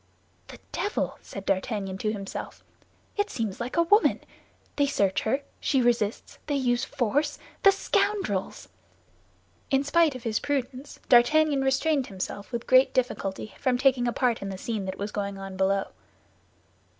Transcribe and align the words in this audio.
"The 0.47 0.57
devil!" 0.71 1.19
said 1.21 1.45
D'Artagnan 1.45 1.99
to 1.99 2.11
himself. 2.11 2.63
"It 3.17 3.29
seems 3.29 3.59
like 3.59 3.77
a 3.77 3.83
woman! 3.83 4.19
They 4.75 4.87
search 4.87 5.21
her; 5.21 5.41
she 5.59 5.79
resists; 5.79 6.39
they 6.47 6.55
use 6.55 6.83
force—the 6.83 7.71
scoundrels!" 7.71 8.67
In 9.69 9.83
spite 9.83 10.15
of 10.15 10.23
his 10.23 10.39
prudence, 10.39 10.99
D'Artagnan 11.07 11.61
restrained 11.61 12.07
himself 12.07 12.51
with 12.51 12.65
great 12.65 12.95
difficulty 12.95 13.53
from 13.59 13.77
taking 13.77 14.07
a 14.07 14.11
part 14.11 14.41
in 14.41 14.49
the 14.49 14.57
scene 14.57 14.85
that 14.85 14.97
was 14.97 15.11
going 15.11 15.37
on 15.37 15.55
below. 15.55 15.89